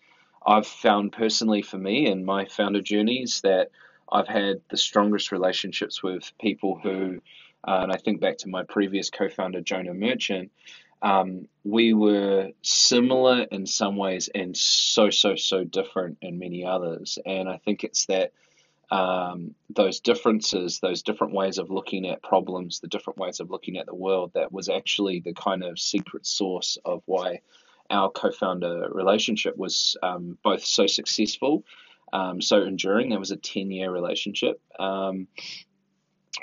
I've 0.46 0.66
found 0.66 1.12
personally 1.12 1.60
for 1.60 1.76
me 1.76 2.06
in 2.06 2.24
my 2.24 2.46
founder 2.46 2.80
journeys 2.80 3.42
that 3.42 3.70
I've 4.10 4.28
had 4.28 4.62
the 4.70 4.78
strongest 4.78 5.32
relationships 5.32 6.02
with 6.02 6.32
people 6.40 6.80
who, 6.82 7.20
uh, 7.66 7.80
and 7.82 7.92
I 7.92 7.96
think 7.96 8.20
back 8.20 8.38
to 8.38 8.48
my 8.48 8.62
previous 8.64 9.10
co 9.10 9.28
founder, 9.28 9.60
Jonah 9.60 9.92
Merchant, 9.92 10.50
um, 11.02 11.48
we 11.64 11.94
were 11.94 12.50
similar 12.62 13.42
in 13.50 13.66
some 13.66 13.96
ways 13.96 14.28
and 14.34 14.56
so 14.56 15.10
so 15.10 15.36
so 15.36 15.64
different 15.64 16.18
in 16.22 16.38
many 16.38 16.64
others. 16.64 17.18
And 17.24 17.48
i 17.48 17.58
think 17.58 17.84
it's 17.84 18.06
that 18.06 18.32
um, 18.90 19.54
those 19.68 20.00
differences 20.00 20.80
those 20.80 21.02
different 21.02 21.32
ways 21.32 21.58
of 21.58 21.70
looking 21.70 22.06
at 22.06 22.22
problems 22.22 22.80
the 22.80 22.88
different 22.88 23.20
ways 23.20 23.38
of 23.38 23.48
looking 23.48 23.76
at 23.76 23.86
the 23.86 23.94
world 23.94 24.32
that 24.34 24.50
was 24.50 24.68
actually 24.68 25.20
the 25.20 25.32
kind 25.32 25.62
of 25.62 25.78
secret 25.78 26.26
source 26.26 26.76
of 26.84 27.02
why 27.06 27.40
our 27.88 28.10
co-founder 28.10 28.88
relationship 28.90 29.56
was 29.56 29.96
um, 30.02 30.38
both 30.42 30.64
so 30.64 30.88
successful 30.88 31.64
um, 32.12 32.40
so 32.40 32.62
enduring. 32.62 33.12
It 33.12 33.20
was 33.20 33.30
a 33.30 33.36
10 33.36 33.70
year 33.70 33.90
relationship. 33.90 34.60
Um, 34.78 35.28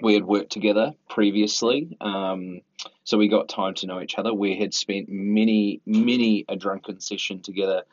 we 0.01 0.13
had 0.13 0.25
worked 0.25 0.51
together 0.51 0.94
previously, 1.10 1.98
um, 2.01 2.62
so 3.03 3.17
we 3.17 3.27
got 3.27 3.50
time 3.50 3.74
to 3.75 3.88
know 3.88 4.01
each 4.01 4.17
other. 4.17 4.34
We 4.34 4.58
had 4.58 4.74
spent 4.74 5.10
many, 5.10 5.82
many 5.86 6.46
a 6.50 6.56
drunken 6.56 7.00
session 7.00 7.41
together, 7.41 7.84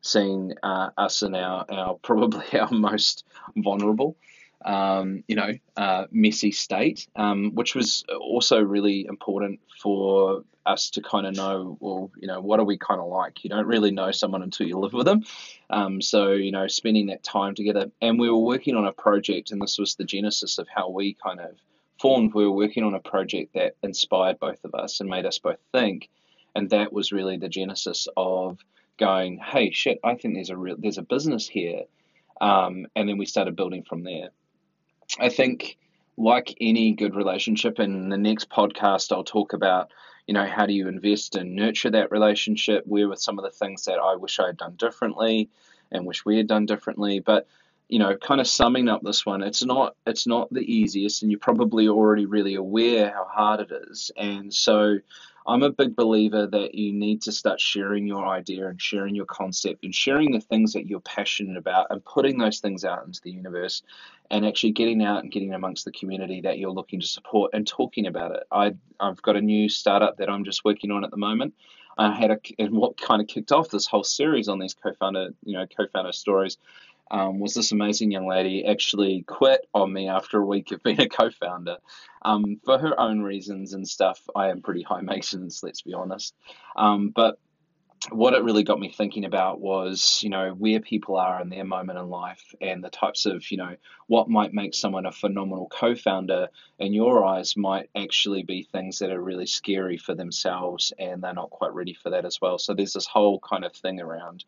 seeing 0.00 0.54
uh, 0.62 0.90
us 0.96 1.22
and 1.22 1.36
our, 1.36 1.64
our 1.70 1.94
probably 2.02 2.58
our 2.58 2.70
most 2.70 3.24
vulnerable, 3.56 4.16
um, 4.64 5.24
you 5.28 5.36
know, 5.36 5.52
uh, 5.76 6.06
messy 6.10 6.50
state, 6.50 7.06
um, 7.16 7.52
which 7.54 7.74
was 7.74 8.04
also 8.20 8.60
really 8.60 9.06
important 9.06 9.60
for 9.80 10.42
us 10.66 10.90
to 10.90 11.02
kind 11.02 11.26
of 11.26 11.36
know, 11.36 11.76
well, 11.80 12.10
you 12.16 12.26
know, 12.26 12.40
what 12.40 12.58
are 12.58 12.64
we 12.64 12.78
kind 12.78 13.00
of 13.00 13.08
like? 13.08 13.44
You 13.44 13.50
don't 13.50 13.66
really 13.66 13.90
know 13.90 14.10
someone 14.10 14.42
until 14.42 14.66
you 14.66 14.78
live 14.78 14.94
with 14.94 15.06
them. 15.06 15.24
Um, 15.68 16.00
so, 16.00 16.32
you 16.32 16.50
know, 16.50 16.66
spending 16.66 17.06
that 17.08 17.22
time 17.22 17.54
together. 17.54 17.90
And 18.00 18.18
we 18.18 18.30
were 18.30 18.38
working 18.38 18.74
on 18.74 18.86
a 18.86 18.92
project, 18.92 19.50
and 19.50 19.60
this 19.60 19.78
was 19.78 19.94
the 19.94 20.04
genesis 20.04 20.58
of 20.58 20.66
how 20.74 20.88
we 20.88 21.14
kind 21.14 21.40
of 21.40 21.50
formed. 22.00 22.32
We 22.34 22.44
were 22.44 22.52
working 22.52 22.84
on 22.84 22.94
a 22.94 23.00
project 23.00 23.54
that 23.54 23.76
inspired 23.82 24.38
both 24.38 24.64
of 24.64 24.74
us 24.74 25.00
and 25.00 25.10
made 25.10 25.26
us 25.26 25.38
both 25.38 25.58
think. 25.72 26.08
And 26.54 26.70
that 26.70 26.92
was 26.92 27.12
really 27.12 27.36
the 27.36 27.48
genesis 27.48 28.08
of 28.16 28.58
going, 28.98 29.38
hey, 29.38 29.70
shit, 29.70 29.98
I 30.04 30.14
think 30.14 30.34
there's 30.34 30.50
a 30.50 30.56
real, 30.56 30.76
there's 30.78 30.98
a 30.98 31.02
business 31.02 31.46
here. 31.48 31.82
Um, 32.40 32.86
and 32.96 33.08
then 33.08 33.18
we 33.18 33.26
started 33.26 33.56
building 33.56 33.82
from 33.82 34.02
there. 34.02 34.30
I 35.18 35.28
think, 35.28 35.78
like 36.16 36.56
any 36.60 36.92
good 36.92 37.14
relationship, 37.14 37.80
in 37.80 38.08
the 38.08 38.18
next 38.18 38.50
podcast, 38.50 39.12
I'll 39.12 39.24
talk 39.24 39.52
about, 39.52 39.90
you 40.26 40.34
know, 40.34 40.46
how 40.46 40.66
do 40.66 40.72
you 40.72 40.88
invest 40.88 41.36
and 41.36 41.54
nurture 41.54 41.90
that 41.90 42.10
relationship? 42.10 42.84
Where 42.86 43.08
were 43.08 43.16
some 43.16 43.38
of 43.38 43.44
the 43.44 43.50
things 43.50 43.84
that 43.84 43.98
I 43.98 44.16
wish 44.16 44.38
I 44.38 44.46
had 44.46 44.56
done 44.56 44.74
differently 44.76 45.48
and 45.92 46.06
wish 46.06 46.24
we 46.24 46.36
had 46.36 46.46
done 46.46 46.66
differently? 46.66 47.20
But 47.20 47.46
you 47.88 47.98
know, 47.98 48.16
kind 48.16 48.40
of 48.40 48.46
summing 48.46 48.88
up 48.88 49.02
this 49.02 49.26
one, 49.26 49.42
it's 49.42 49.64
not 49.64 49.94
it's 50.06 50.26
not 50.26 50.52
the 50.52 50.60
easiest, 50.60 51.22
and 51.22 51.30
you're 51.30 51.38
probably 51.38 51.88
already 51.88 52.26
really 52.26 52.54
aware 52.54 53.10
how 53.10 53.26
hard 53.30 53.60
it 53.60 53.70
is. 53.90 54.10
And 54.16 54.52
so, 54.52 54.98
I'm 55.46 55.62
a 55.62 55.70
big 55.70 55.94
believer 55.94 56.46
that 56.46 56.74
you 56.74 56.92
need 56.92 57.20
to 57.22 57.32
start 57.32 57.60
sharing 57.60 58.06
your 58.06 58.26
idea 58.26 58.66
and 58.68 58.80
sharing 58.80 59.14
your 59.14 59.26
concept 59.26 59.84
and 59.84 59.94
sharing 59.94 60.32
the 60.32 60.40
things 60.40 60.72
that 60.72 60.86
you're 60.86 61.00
passionate 61.00 61.58
about 61.58 61.88
and 61.90 62.04
putting 62.04 62.38
those 62.38 62.60
things 62.60 62.84
out 62.84 63.04
into 63.06 63.20
the 63.22 63.30
universe 63.30 63.82
and 64.30 64.46
actually 64.46 64.72
getting 64.72 65.04
out 65.04 65.22
and 65.22 65.30
getting 65.30 65.52
amongst 65.52 65.84
the 65.84 65.92
community 65.92 66.40
that 66.40 66.58
you're 66.58 66.70
looking 66.70 66.98
to 67.00 67.06
support 67.06 67.50
and 67.52 67.66
talking 67.66 68.06
about 68.06 68.32
it. 68.32 68.44
I, 68.50 68.74
I've 68.98 69.20
got 69.20 69.36
a 69.36 69.40
new 69.42 69.68
startup 69.68 70.16
that 70.16 70.30
I'm 70.30 70.44
just 70.44 70.64
working 70.64 70.90
on 70.90 71.04
at 71.04 71.10
the 71.10 71.18
moment. 71.18 71.52
I 71.98 72.12
had 72.12 72.30
a, 72.30 72.38
and 72.58 72.72
what 72.72 73.00
kind 73.00 73.20
of 73.20 73.28
kicked 73.28 73.52
off 73.52 73.68
this 73.68 73.86
whole 73.86 74.02
series 74.02 74.48
on 74.48 74.58
these 74.58 74.74
co-founder, 74.74 75.34
you 75.44 75.52
know, 75.58 75.66
co-founder 75.66 76.12
stories 76.12 76.56
um, 77.10 77.38
was 77.38 77.54
this 77.54 77.72
amazing 77.72 78.10
young 78.10 78.26
lady 78.26 78.66
actually 78.66 79.22
quit 79.26 79.66
on 79.74 79.92
me 79.92 80.08
after 80.08 80.40
a 80.40 80.46
week 80.46 80.72
of 80.72 80.82
being 80.82 81.00
a 81.00 81.08
co-founder 81.08 81.76
um, 82.22 82.60
for 82.64 82.78
her 82.78 82.98
own 82.98 83.20
reasons 83.20 83.74
and 83.74 83.86
stuff. 83.86 84.20
I 84.34 84.50
am 84.50 84.62
pretty 84.62 84.82
high 84.82 85.02
maintenance, 85.02 85.62
let's 85.62 85.82
be 85.82 85.94
honest. 85.94 86.34
Um, 86.76 87.10
but 87.14 87.38
what 88.10 88.34
it 88.34 88.42
really 88.42 88.64
got 88.64 88.78
me 88.78 88.90
thinking 88.90 89.24
about 89.24 89.60
was, 89.60 90.20
you 90.22 90.28
know, 90.28 90.50
where 90.50 90.80
people 90.80 91.16
are 91.16 91.40
in 91.40 91.48
their 91.48 91.64
moment 91.64 91.98
in 91.98 92.08
life 92.08 92.54
and 92.60 92.84
the 92.84 92.90
types 92.90 93.24
of, 93.26 93.50
you 93.50 93.56
know, 93.56 93.76
what 94.06 94.28
might 94.28 94.52
make 94.52 94.74
someone 94.74 95.06
a 95.06 95.12
phenomenal 95.12 95.68
co 95.70 95.94
founder 95.94 96.48
in 96.78 96.92
your 96.92 97.24
eyes 97.24 97.56
might 97.56 97.88
actually 97.96 98.42
be 98.42 98.62
things 98.62 98.98
that 98.98 99.10
are 99.10 99.20
really 99.20 99.46
scary 99.46 99.96
for 99.96 100.14
themselves 100.14 100.92
and 100.98 101.22
they're 101.22 101.32
not 101.32 101.50
quite 101.50 101.72
ready 101.72 101.94
for 101.94 102.10
that 102.10 102.24
as 102.24 102.40
well. 102.40 102.58
So 102.58 102.74
there's 102.74 102.92
this 102.92 103.06
whole 103.06 103.40
kind 103.40 103.64
of 103.64 103.72
thing 103.72 104.00
around 104.00 104.44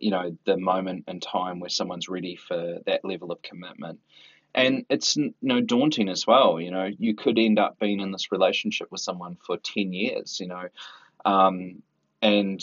you 0.00 0.10
know 0.10 0.36
the 0.44 0.56
moment 0.56 1.04
and 1.08 1.22
time 1.22 1.60
where 1.60 1.70
someone's 1.70 2.08
ready 2.08 2.36
for 2.36 2.78
that 2.86 3.04
level 3.04 3.32
of 3.32 3.42
commitment. 3.42 4.00
And 4.54 4.86
it's 4.88 5.16
you 5.16 5.34
know 5.42 5.60
daunting 5.60 6.08
as 6.08 6.26
well 6.26 6.58
you 6.60 6.70
know 6.70 6.90
you 6.98 7.14
could 7.14 7.38
end 7.38 7.58
up 7.58 7.78
being 7.78 8.00
in 8.00 8.12
this 8.12 8.32
relationship 8.32 8.88
with 8.90 9.02
someone 9.02 9.36
for 9.46 9.58
10 9.58 9.92
years 9.92 10.40
you 10.40 10.48
know 10.48 10.68
um, 11.24 11.82
and 12.22 12.60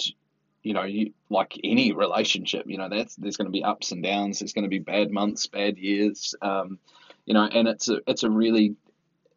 you 0.64 0.74
know 0.74 0.84
you 0.84 1.14
like 1.30 1.58
any 1.64 1.94
relationship 2.06 2.66
you 2.68 2.78
know 2.78 2.90
that's 2.90 3.16
there's 3.16 3.38
going 3.38 3.46
to 3.46 3.52
be 3.52 3.64
ups 3.64 3.92
and 3.92 4.04
downs 4.04 4.40
there's 4.40 4.54
going 4.54 4.64
to 4.64 4.70
be 4.70 4.80
bad 4.80 5.12
months 5.12 5.48
bad 5.48 5.78
years 5.78 6.36
um, 6.42 6.80
you 7.26 7.34
know 7.34 7.44
and 7.44 7.68
it's 7.68 7.88
a 7.88 8.00
it's 8.08 8.24
a 8.24 8.30
really 8.30 8.76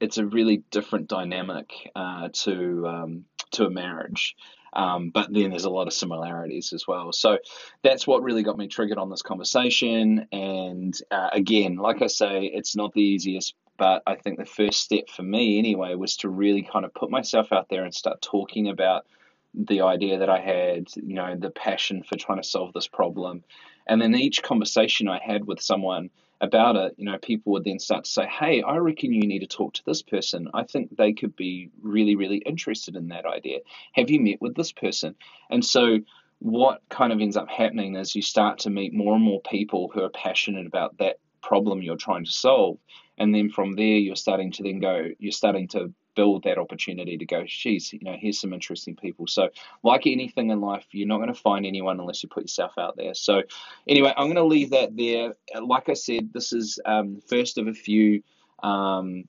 it's 0.01 0.19
a 0.19 0.27
really 0.27 0.63
different 0.71 1.09
dynamic 1.09 1.71
uh, 1.95 2.29
to 2.33 2.87
um, 2.87 3.25
to 3.51 3.67
a 3.67 3.71
marriage 3.71 4.37
um, 4.73 5.11
but 5.11 5.33
then 5.33 5.51
there's 5.51 5.65
a 5.65 5.71
lot 5.71 5.87
of 5.87 5.93
similarities 5.93 6.73
as 6.73 6.87
well. 6.87 7.13
So 7.13 7.39
that's 7.83 8.07
what 8.07 8.23
really 8.23 8.43
got 8.43 8.59
me 8.59 8.69
triggered 8.69 8.99
on 8.99 9.11
this 9.11 9.23
conversation. 9.23 10.27
And 10.33 10.99
uh, 11.11 11.31
again, 11.33 11.77
like 11.77 12.03
I 12.03 12.07
say, 12.07 12.45
it's 12.45 12.77
not 12.77 12.93
the 12.93 13.03
easiest, 13.03 13.55
but 13.77 14.03
I 14.07 14.17
think 14.17 14.39
the 14.39 14.45
first 14.45 14.81
step 14.81 15.09
for 15.09 15.23
me 15.23 15.59
anyway 15.59 15.95
was 15.95 16.17
to 16.19 16.29
really 16.29 16.63
kind 16.63 16.85
of 16.85 16.95
put 16.95 17.11
myself 17.11 17.53
out 17.53 17.69
there 17.69 17.85
and 17.85 17.95
start 17.95 18.21
talking 18.21 18.69
about 18.69 19.07
the 19.55 19.83
idea 19.83 20.19
that 20.19 20.29
I 20.29 20.41
had, 20.41 20.89
you 20.97 21.15
know, 21.15 21.37
the 21.37 21.51
passion 21.51 22.03
for 22.03 22.17
trying 22.17 22.41
to 22.41 22.49
solve 22.49 22.73
this 22.73 22.89
problem. 22.89 23.45
And 23.87 24.01
then 24.01 24.15
each 24.15 24.43
conversation 24.43 25.09
I 25.09 25.21
had 25.23 25.47
with 25.47 25.61
someone, 25.61 26.11
about 26.41 26.77
it, 26.77 26.95
you 26.97 27.05
know, 27.05 27.19
people 27.19 27.53
would 27.53 27.65
then 27.65 27.79
start 27.79 28.05
to 28.05 28.11
say, 28.11 28.27
hey, 28.27 28.63
I 28.63 28.77
reckon 28.77 29.13
you 29.13 29.27
need 29.27 29.41
to 29.41 29.47
talk 29.47 29.75
to 29.75 29.85
this 29.85 30.03
person. 30.03 30.49
I 30.55 30.63
think 30.65 30.97
they 30.97 31.13
could 31.13 31.35
be 31.35 31.71
really, 31.83 32.15
really 32.15 32.39
interested 32.39 32.97
in 32.97 33.09
that 33.09 33.27
idea. 33.27 33.61
Have 33.93 34.11
you 34.11 34.21
met 34.21 34.41
with 34.41 34.55
this 34.55 34.73
person? 34.73 35.15
And 35.51 35.65
so, 35.65 36.01
what 36.41 36.83
kind 36.89 37.13
of 37.13 37.21
ends 37.21 37.37
up 37.37 37.49
happening 37.49 37.97
is 37.97 38.15
you 38.15 38.23
start 38.23 38.61
to 38.61 38.71
meet 38.71 38.95
more 38.95 39.17
and 39.17 39.25
more 39.25 39.41
people 39.41 39.91
who 39.93 40.05
are 40.05 40.11
passionate 40.11 40.67
about 40.67 40.97
that 40.99 41.19
problem 41.43 41.83
you're 41.83 41.97
trying 41.97 42.25
to 42.25 42.31
solve. 42.31 42.79
And 43.17 43.35
then 43.35 43.51
from 43.51 43.75
there, 43.75 43.85
you're 43.97 44.15
starting 44.15 44.53
to 44.53 44.63
then 44.63 44.79
go, 44.79 45.09
you're 45.19 45.33
starting 45.33 45.67
to 45.69 45.93
build 46.19 46.43
that 46.43 46.59
opportunity 46.59 47.17
to 47.17 47.25
go, 47.25 47.45
geez, 47.47 47.93
you 47.93 48.01
know, 48.03 48.17
here's 48.19 48.41
some 48.41 48.53
interesting 48.53 48.97
people. 48.97 49.29
So, 49.29 49.51
like 49.85 50.05
anything 50.05 50.51
in 50.51 50.61
life, 50.61 50.85
you're 50.91 51.07
not 51.07 51.19
going 51.19 51.33
to 51.33 51.41
find 51.41 51.65
anyone 51.65 52.01
unless 52.01 52.25
you 52.25 52.29
put 52.29 52.43
yourself 52.43 52.73
out 52.77 52.97
there. 52.97 53.15
So, 53.15 53.43
anyway, 53.87 54.13
I'm 54.17 54.27
going 54.27 54.35
to 54.35 54.43
leave 54.43 54.71
that 54.71 54.97
there. 54.97 55.35
Like 55.63 55.89
I 55.89 55.95
said, 55.95 56.33
this 56.33 56.53
is 56.53 56.81
um, 56.85 57.21
first 57.29 57.57
of 57.57 57.69
a 57.69 57.73
few. 57.73 58.25
Um, 58.65 59.29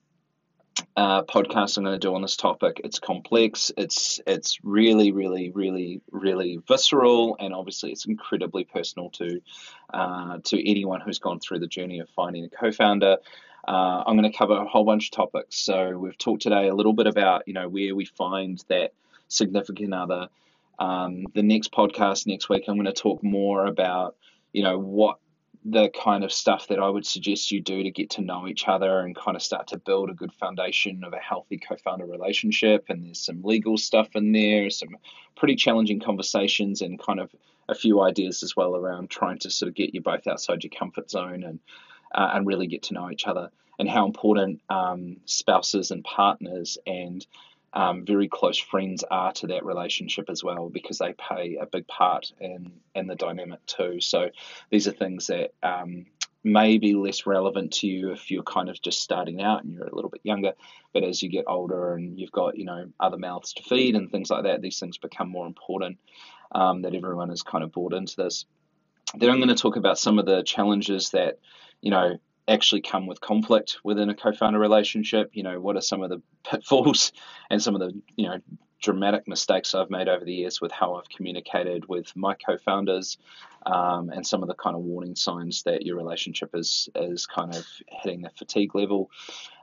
uh, 0.95 1.23
podcasts 1.23 1.77
I'm 1.77 1.83
going 1.83 1.99
to 1.99 1.99
do 1.99 2.15
on 2.15 2.21
this 2.21 2.37
topic. 2.37 2.79
It's 2.83 2.99
complex. 2.99 3.71
It's 3.77 4.21
it's 4.25 4.59
really, 4.63 5.11
really, 5.11 5.51
really, 5.51 6.01
really 6.09 6.59
visceral, 6.67 7.35
and 7.39 7.53
obviously 7.53 7.91
it's 7.91 8.05
incredibly 8.05 8.63
personal 8.63 9.09
to 9.11 9.41
uh, 9.93 10.37
to 10.45 10.69
anyone 10.69 11.01
who's 11.01 11.19
gone 11.19 11.39
through 11.39 11.59
the 11.59 11.67
journey 11.67 11.99
of 11.99 12.09
finding 12.15 12.45
a 12.45 12.49
co-founder. 12.49 13.17
Uh, 13.67 14.03
I'm 14.05 14.17
going 14.17 14.31
to 14.31 14.37
cover 14.37 14.53
a 14.53 14.65
whole 14.65 14.85
bunch 14.85 15.07
of 15.07 15.11
topics. 15.11 15.57
So 15.57 15.97
we've 15.97 16.17
talked 16.17 16.41
today 16.41 16.67
a 16.67 16.75
little 16.75 16.93
bit 16.93 17.07
about 17.07 17.47
you 17.47 17.53
know 17.53 17.67
where 17.67 17.95
we 17.95 18.05
find 18.05 18.63
that 18.69 18.93
significant 19.27 19.93
other. 19.93 20.29
Um, 20.79 21.25
the 21.33 21.43
next 21.43 21.71
podcast 21.71 22.25
next 22.25 22.49
week, 22.49 22.65
I'm 22.67 22.75
going 22.75 22.85
to 22.85 22.93
talk 22.93 23.23
more 23.23 23.65
about 23.65 24.15
you 24.53 24.63
know 24.63 24.79
what 24.79 25.19
the 25.65 25.89
kind 25.89 26.23
of 26.23 26.31
stuff 26.31 26.67
that 26.69 26.79
I 26.79 26.87
would 26.87 27.05
suggest 27.05 27.51
you 27.51 27.59
do 27.59 27.83
to 27.83 27.91
get 27.91 28.11
to 28.11 28.21
know 28.21 28.47
each 28.47 28.67
other 28.67 29.01
and 29.01 29.15
kind 29.15 29.35
of 29.35 29.43
start 29.43 29.67
to 29.67 29.77
build 29.77 30.09
a 30.09 30.13
good 30.13 30.31
foundation 30.33 31.03
of 31.03 31.13
a 31.13 31.17
healthy 31.17 31.57
co-founder 31.57 32.05
relationship. 32.05 32.85
And 32.87 33.05
there's 33.05 33.19
some 33.19 33.41
legal 33.43 33.77
stuff 33.77 34.07
in 34.15 34.31
there, 34.31 34.69
some 34.69 34.95
pretty 35.35 35.55
challenging 35.55 35.99
conversations, 35.99 36.81
and 36.81 36.97
kind 36.97 37.19
of 37.19 37.29
a 37.67 37.75
few 37.75 38.01
ideas 38.01 38.41
as 38.41 38.55
well 38.55 38.75
around 38.75 39.09
trying 39.09 39.37
to 39.39 39.51
sort 39.51 39.67
of 39.67 39.75
get 39.75 39.93
you 39.93 40.01
both 40.01 40.27
outside 40.27 40.63
your 40.63 40.71
comfort 40.71 41.09
zone 41.11 41.43
and 41.43 41.59
uh, 42.13 42.31
and 42.33 42.47
really 42.47 42.67
get 42.67 42.83
to 42.83 42.93
know 42.93 43.09
each 43.11 43.27
other 43.27 43.49
and 43.79 43.89
how 43.89 44.05
important 44.05 44.61
um, 44.69 45.17
spouses 45.25 45.91
and 45.91 46.03
partners 46.03 46.77
and 46.85 47.25
um, 47.73 48.05
very 48.05 48.27
close 48.27 48.57
friends 48.57 49.03
are 49.09 49.31
to 49.33 49.47
that 49.47 49.65
relationship 49.65 50.29
as 50.29 50.43
well 50.43 50.69
because 50.69 50.97
they 50.97 51.13
play 51.13 51.57
a 51.61 51.65
big 51.65 51.87
part 51.87 52.31
in 52.39 52.71
in 52.95 53.07
the 53.07 53.15
dynamic 53.15 53.63
too. 53.65 54.01
So 54.01 54.29
these 54.71 54.87
are 54.87 54.91
things 54.91 55.27
that 55.27 55.53
um, 55.61 56.07
may 56.43 56.77
be 56.77 56.95
less 56.95 57.25
relevant 57.27 57.73
to 57.73 57.87
you 57.87 58.11
if 58.11 58.31
you're 58.31 58.43
kind 58.43 58.69
of 58.69 58.81
just 58.81 59.01
starting 59.01 59.41
out 59.41 59.63
and 59.63 59.71
you're 59.71 59.85
a 59.85 59.95
little 59.95 60.09
bit 60.09 60.21
younger. 60.23 60.53
But 60.93 61.03
as 61.03 61.21
you 61.21 61.29
get 61.29 61.45
older 61.47 61.93
and 61.93 62.19
you've 62.19 62.31
got 62.31 62.57
you 62.57 62.65
know 62.65 62.89
other 62.99 63.17
mouths 63.17 63.53
to 63.53 63.63
feed 63.63 63.95
and 63.95 64.11
things 64.11 64.31
like 64.31 64.43
that, 64.43 64.61
these 64.61 64.79
things 64.79 64.97
become 64.97 65.29
more 65.29 65.47
important. 65.47 65.97
Um, 66.51 66.81
that 66.81 66.95
everyone 66.95 67.29
is 67.29 67.43
kind 67.43 67.63
of 67.63 67.71
bought 67.71 67.93
into 67.93 68.15
this. 68.15 68.45
Then 69.17 69.29
I'm 69.29 69.37
going 69.37 69.49
to 69.49 69.55
talk 69.55 69.75
about 69.75 69.97
some 69.97 70.19
of 70.19 70.25
the 70.25 70.43
challenges 70.43 71.11
that 71.11 71.39
you 71.81 71.91
know 71.91 72.17
actually 72.47 72.81
come 72.81 73.05
with 73.05 73.21
conflict 73.21 73.77
within 73.83 74.09
a 74.09 74.15
co-founder 74.15 74.59
relationship. 74.59 75.31
You 75.33 75.43
know, 75.43 75.59
what 75.59 75.75
are 75.75 75.81
some 75.81 76.01
of 76.01 76.09
the 76.09 76.21
pitfalls 76.43 77.11
and 77.49 77.61
some 77.61 77.75
of 77.75 77.81
the 77.81 78.01
you 78.15 78.27
know 78.27 78.39
dramatic 78.81 79.27
mistakes 79.27 79.75
I've 79.75 79.89
made 79.89 80.07
over 80.07 80.23
the 80.23 80.33
years 80.33 80.61
with 80.61 80.71
how 80.71 80.95
I've 80.95 81.09
communicated 81.09 81.87
with 81.87 82.15
my 82.15 82.35
co-founders, 82.35 83.17
um, 83.65 84.09
and 84.09 84.25
some 84.25 84.41
of 84.41 84.47
the 84.47 84.55
kind 84.55 84.75
of 84.75 84.81
warning 84.81 85.15
signs 85.15 85.63
that 85.63 85.85
your 85.85 85.97
relationship 85.97 86.51
is 86.53 86.89
is 86.95 87.25
kind 87.25 87.53
of 87.55 87.65
hitting 87.87 88.21
the 88.21 88.29
fatigue 88.29 88.75
level. 88.75 89.11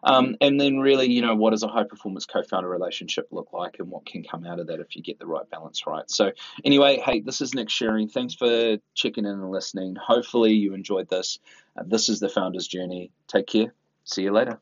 Um, 0.02 0.36
and 0.40 0.60
then 0.60 0.78
really, 0.78 1.10
you 1.10 1.22
know, 1.22 1.34
what 1.34 1.50
does 1.50 1.62
a 1.62 1.68
high 1.68 1.84
performance 1.84 2.26
co-founder 2.26 2.68
relationship 2.68 3.28
look 3.30 3.52
like, 3.52 3.78
and 3.78 3.90
what 3.90 4.06
can 4.06 4.22
come 4.22 4.44
out 4.44 4.60
of 4.60 4.66
that 4.68 4.80
if 4.80 4.94
you 4.94 5.02
get 5.02 5.18
the 5.18 5.26
right 5.26 5.48
balance 5.50 5.86
right. 5.86 6.08
So 6.10 6.32
anyway, 6.64 6.98
hey, 7.04 7.20
this 7.20 7.40
is 7.40 7.54
Nick 7.54 7.70
Shearing. 7.70 8.08
Thanks 8.08 8.34
for 8.34 8.76
checking 8.94 9.24
in 9.24 9.32
and 9.32 9.50
listening. 9.50 9.96
Hopefully 9.96 10.52
you 10.52 10.74
enjoyed 10.74 11.08
this. 11.08 11.38
Uh, 11.76 11.84
this 11.86 12.08
is 12.08 12.20
the 12.20 12.28
founder's 12.28 12.66
journey. 12.66 13.10
Take 13.28 13.46
care. 13.46 13.72
See 14.04 14.22
you 14.22 14.32
later. 14.32 14.60